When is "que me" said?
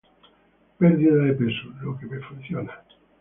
1.99-2.19